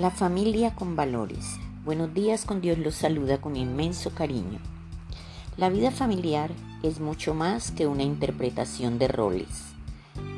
La 0.00 0.10
familia 0.10 0.74
con 0.74 0.96
valores. 0.96 1.58
Buenos 1.84 2.14
días 2.14 2.46
con 2.46 2.62
Dios 2.62 2.78
los 2.78 2.94
saluda 2.94 3.38
con 3.38 3.54
inmenso 3.54 4.08
cariño. 4.14 4.58
La 5.58 5.68
vida 5.68 5.90
familiar 5.90 6.50
es 6.82 7.00
mucho 7.00 7.34
más 7.34 7.70
que 7.70 7.86
una 7.86 8.02
interpretación 8.02 8.98
de 8.98 9.08
roles. 9.08 9.74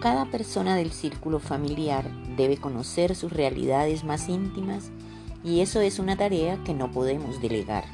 Cada 0.00 0.24
persona 0.24 0.74
del 0.74 0.90
círculo 0.90 1.38
familiar 1.38 2.10
debe 2.36 2.56
conocer 2.56 3.14
sus 3.14 3.32
realidades 3.32 4.02
más 4.02 4.28
íntimas 4.28 4.90
y 5.44 5.60
eso 5.60 5.80
es 5.80 6.00
una 6.00 6.16
tarea 6.16 6.58
que 6.64 6.74
no 6.74 6.90
podemos 6.90 7.40
delegar. 7.40 7.84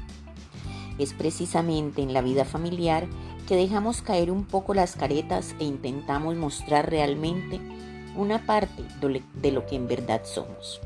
Es 0.96 1.12
precisamente 1.12 2.00
en 2.00 2.14
la 2.14 2.22
vida 2.22 2.46
familiar 2.46 3.06
que 3.46 3.56
dejamos 3.56 4.00
caer 4.00 4.30
un 4.30 4.46
poco 4.46 4.72
las 4.72 4.96
caretas 4.96 5.54
e 5.58 5.64
intentamos 5.64 6.34
mostrar 6.34 6.88
realmente 6.88 7.60
una 8.16 8.46
parte 8.46 8.84
de 9.42 9.52
lo 9.52 9.66
que 9.66 9.76
en 9.76 9.86
verdad 9.86 10.22
somos. 10.24 10.80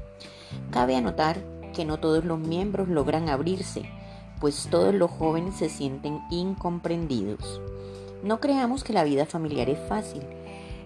Cabe 0.71 0.97
anotar 0.97 1.43
que 1.75 1.85
no 1.85 1.99
todos 1.99 2.25
los 2.25 2.39
miembros 2.39 2.89
logran 2.89 3.29
abrirse, 3.29 3.83
pues 4.41 4.69
todos 4.71 4.95
los 4.95 5.11
jóvenes 5.11 5.57
se 5.57 5.69
sienten 5.69 6.21
incomprendidos. 6.31 7.61
No 8.23 8.41
creamos 8.41 8.85
que 8.85 8.93
la 8.93 9.05
vida 9.05 9.27
familiar 9.27 9.69
es 9.69 9.79
fácil, 9.89 10.23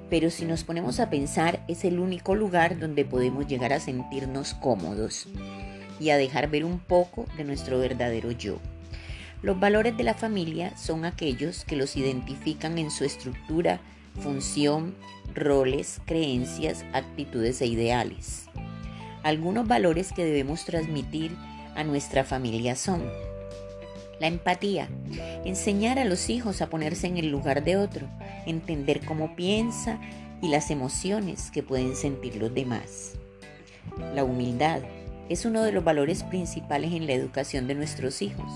pero 0.09 0.31
si 0.31 0.45
nos 0.45 0.65
ponemos 0.65 1.01
a 1.01 1.11
pensar 1.11 1.65
es 1.69 1.85
el 1.85 1.99
único 1.99 2.35
lugar 2.35 2.79
donde 2.79 3.05
podemos 3.05 3.47
llegar 3.47 3.73
a 3.73 3.81
sentirnos 3.81 4.55
cómodos 4.55 5.27
y 5.99 6.11
a 6.11 6.17
dejar 6.17 6.49
ver 6.49 6.65
un 6.65 6.79
poco 6.79 7.27
de 7.37 7.45
nuestro 7.45 7.79
verdadero 7.79 8.31
yo. 8.31 8.59
Los 9.43 9.61
valores 9.61 9.97
de 9.97 10.05
la 10.05 10.15
familia 10.15 10.77
son 10.77 11.05
aquellos 11.05 11.65
que 11.65 11.77
los 11.77 11.97
identifican 11.97 12.79
en 12.79 12.91
su 12.91 13.05
estructura, 13.05 13.81
función, 14.21 14.95
roles, 15.35 16.01
creencias, 16.07 16.85
actitudes 16.93 17.61
e 17.61 17.67
ideales. 17.67 18.47
Algunos 19.27 19.67
valores 19.67 20.13
que 20.13 20.25
debemos 20.25 20.65
transmitir 20.65 21.37
a 21.75 21.83
nuestra 21.83 22.23
familia 22.23 22.77
son 22.77 23.03
la 24.21 24.29
empatía, 24.29 24.89
enseñar 25.45 25.99
a 25.99 26.05
los 26.05 26.31
hijos 26.31 26.63
a 26.63 26.69
ponerse 26.71 27.09
en 27.09 27.17
el 27.17 27.29
lugar 27.33 27.65
de 27.65 27.77
otro, 27.77 28.07
entender 28.47 29.05
cómo 29.05 29.35
piensa 29.35 29.99
y 30.41 30.49
las 30.49 30.71
emociones 30.71 31.51
que 31.51 31.65
pueden 31.65 31.97
sentir 31.97 32.37
los 32.37 32.55
demás. 32.55 33.15
La 34.15 34.23
humildad 34.23 34.83
es 35.29 35.45
uno 35.45 35.65
de 35.65 35.73
los 35.73 35.83
valores 35.83 36.23
principales 36.23 36.93
en 36.93 37.09
la 37.09 37.15
educación 37.15 37.67
de 37.67 37.75
nuestros 37.75 38.23
hijos. 38.23 38.47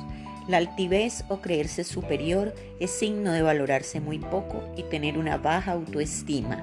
La 0.46 0.58
altivez 0.58 1.24
o 1.28 1.40
creerse 1.40 1.82
superior 1.82 2.54
es 2.78 2.92
signo 2.92 3.32
de 3.32 3.42
valorarse 3.42 3.98
muy 3.98 4.20
poco 4.20 4.62
y 4.76 4.84
tener 4.84 5.18
una 5.18 5.36
baja 5.36 5.72
autoestima. 5.72 6.62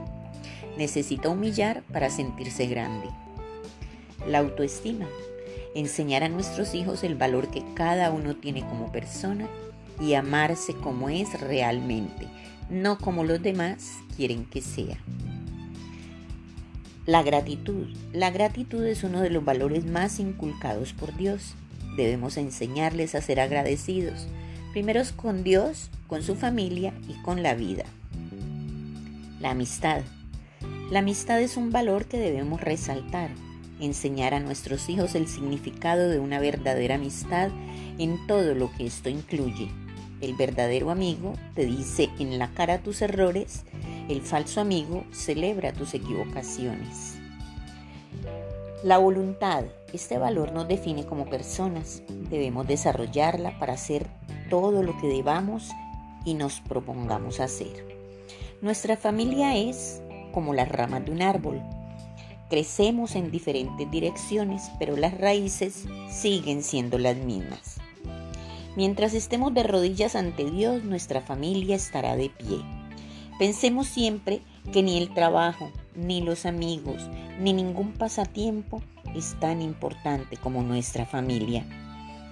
Necesita 0.78 1.28
humillar 1.28 1.84
para 1.92 2.10
sentirse 2.10 2.68
grande 2.68 3.10
la 4.28 4.40
autoestima, 4.40 5.08
enseñar 5.74 6.24
a 6.24 6.30
nuestros 6.30 6.76
hijos 6.76 7.04
el 7.04 7.16
valor 7.16 7.50
que 7.50 7.64
cada 7.74 8.12
uno 8.12 8.36
tiene 8.36 8.62
como 8.62 8.92
persona 8.92 9.48
y 10.00 10.14
amarse 10.14 10.74
como 10.76 11.10
es 11.10 11.40
realmente, 11.40 12.28
no 12.70 12.98
como 12.98 13.24
los 13.24 13.42
demás 13.42 13.94
quieren 14.16 14.46
que 14.46 14.62
sea. 14.62 14.98
La 17.06 17.24
gratitud. 17.24 17.88
La 18.12 18.32
gratitud 18.32 18.86
es 18.86 19.04
uno 19.04 19.22
de 19.22 19.30
los 19.30 19.46
valores 19.46 19.86
más 19.86 20.20
inculcados 20.20 20.92
por 20.92 21.16
Dios. 21.16 21.56
Debemos 21.96 22.36
enseñarles 22.36 23.16
a 23.16 23.22
ser 23.22 23.40
agradecidos, 23.40 24.28
primero 24.74 25.02
con 25.16 25.44
Dios, 25.44 25.90
con 26.08 26.22
su 26.22 26.36
familia 26.36 26.94
y 27.08 27.14
con 27.22 27.44
la 27.44 27.56
vida. 27.56 27.86
La 29.40 29.52
amistad. 29.52 30.02
La 30.92 31.00
amistad 31.00 31.42
es 31.42 31.56
un 31.56 31.72
valor 31.72 32.06
que 32.06 32.18
debemos 32.18 32.60
resaltar 32.60 33.30
enseñar 33.80 34.34
a 34.34 34.40
nuestros 34.40 34.90
hijos 34.90 35.16
el 35.16 35.28
significado 35.28 36.10
de 36.10 36.20
una 36.20 36.40
verdadera 36.40 36.96
amistad 36.96 37.50
en 37.98 38.26
todo 38.28 38.56
lo 38.56 38.72
que 38.72 38.86
esto 38.86 39.10
incluye. 39.10 39.70
El 40.22 40.34
verdadero 40.36 40.90
amigo 40.90 41.34
te 41.54 41.66
dice 41.66 42.10
en 42.20 42.40
la 42.40 42.52
cara 42.54 42.80
tus 42.80 43.02
errores, 43.02 43.64
el 44.10 44.22
falso 44.22 44.62
amigo 44.62 45.04
celebra 45.12 45.74
tus 45.74 45.94
equivocaciones. 45.94 47.18
La 48.84 48.98
voluntad, 48.98 49.66
este 49.94 50.18
valor 50.18 50.54
nos 50.54 50.68
define 50.68 51.06
como 51.06 51.30
personas. 51.30 52.04
Debemos 52.30 52.68
desarrollarla 52.68 53.58
para 53.60 53.74
hacer 53.74 54.08
todo 54.50 54.84
lo 54.84 54.98
que 55.00 55.08
debamos 55.08 55.72
y 56.26 56.34
nos 56.34 56.62
propongamos 56.62 57.40
hacer. 57.40 57.86
Nuestra 58.62 58.98
familia 58.98 59.56
es 59.56 60.02
como 60.32 60.54
las 60.54 60.70
ramas 60.70 61.06
de 61.06 61.12
un 61.12 61.22
árbol, 61.22 61.62
Crecemos 62.50 63.18
en 63.18 63.30
diferentes 63.30 63.92
direcciones, 63.92 64.72
pero 64.80 64.96
las 64.96 65.18
raíces 65.20 65.86
siguen 66.10 66.64
siendo 66.64 66.98
las 66.98 67.18
mismas. 67.18 67.76
Mientras 68.78 69.14
estemos 69.14 69.54
de 69.54 69.64
rodillas 69.64 70.16
ante 70.16 70.50
Dios, 70.50 70.84
nuestra 70.86 71.20
familia 71.20 71.76
estará 71.76 72.16
de 72.16 72.30
pie. 72.30 72.60
Pensemos 73.38 73.88
siempre 73.88 74.40
que 74.72 74.82
ni 74.82 74.98
el 74.98 75.14
trabajo, 75.14 75.72
ni 75.94 76.22
los 76.22 76.46
amigos, 76.46 77.10
ni 77.38 77.52
ningún 77.52 77.92
pasatiempo 77.92 78.82
es 79.14 79.38
tan 79.42 79.62
importante 79.62 80.38
como 80.38 80.64
nuestra 80.64 81.06
familia. 81.06 81.66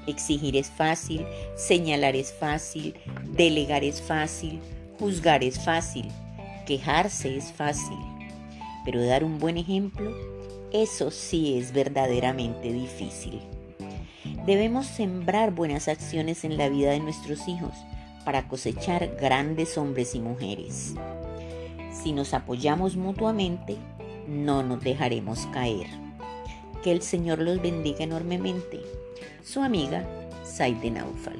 Exigir 0.08 0.56
es 0.56 0.70
fácil, 0.70 1.26
señalar 1.58 2.16
es 2.16 2.32
fácil, 2.32 2.96
delegar 3.34 3.84
es 3.84 4.02
fácil, 4.02 4.62
juzgar 4.98 5.44
es 5.44 5.60
fácil, 5.60 6.08
quejarse 6.66 7.36
es 7.36 7.52
fácil 7.52 8.15
pero 8.86 9.04
dar 9.04 9.24
un 9.24 9.40
buen 9.40 9.58
ejemplo, 9.58 10.16
eso 10.72 11.12
sí 11.12 11.58
es 11.58 11.74
verdaderamente 11.74 12.72
difícil. 12.72 13.42
Debemos 14.46 14.86
sembrar 14.86 15.52
buenas 15.52 15.88
acciones 15.88 16.46
en 16.46 16.56
la 16.58 16.70
vida 16.70 16.92
de 16.92 17.00
nuestros 17.00 17.48
hijos 17.48 17.74
para 18.24 18.48
cosechar 18.48 19.16
grandes 19.20 19.78
hombres 19.78 20.16
y 20.16 20.20
mujeres. 20.20 20.94
Si 21.92 22.12
nos 22.12 22.34
apoyamos 22.34 22.96
mutuamente, 22.96 23.76
no 24.28 24.64
nos 24.64 24.84
dejaremos 24.84 25.48
caer. 25.48 25.88
Que 26.84 26.92
el 26.92 27.02
Señor 27.02 27.40
los 27.40 27.62
bendiga 27.62 28.04
enormemente. 28.04 28.80
Su 29.44 29.62
amiga, 29.62 30.06
Saide 30.44 30.92
Naufal. 30.92 31.40